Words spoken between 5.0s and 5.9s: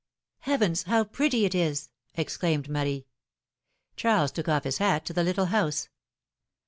to the little house.